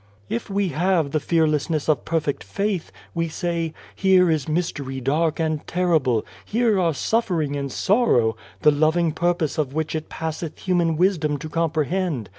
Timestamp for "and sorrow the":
7.55-8.71